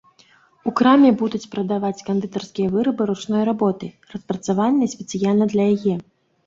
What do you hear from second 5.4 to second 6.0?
для яе.